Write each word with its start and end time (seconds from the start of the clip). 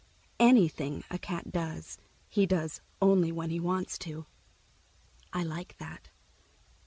Anything 0.39 1.03
a 1.11 1.19
cat 1.19 1.51
does, 1.51 1.99
he 2.27 2.47
does 2.47 2.81
only 3.03 3.31
when 3.31 3.51
he 3.51 3.59
wants 3.59 3.99
to. 3.99 4.25
I 5.31 5.43
like 5.43 5.77
that. 5.77 6.09